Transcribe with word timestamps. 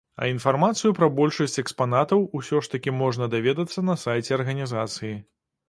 А 0.23 0.27
інфармацыю 0.27 0.91
пра 0.99 1.09
большасць 1.19 1.61
экспанатаў 1.63 2.25
усё 2.41 2.63
ж 2.65 2.73
такі 2.73 2.95
можна 3.03 3.29
даведацца 3.37 3.87
на 3.93 3.99
сайце 4.07 4.35
арганізацыі. 4.43 5.17